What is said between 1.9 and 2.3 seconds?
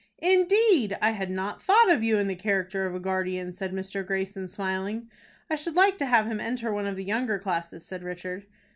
of you in